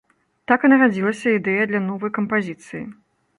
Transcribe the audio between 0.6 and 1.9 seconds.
і нарадзілася ідэя для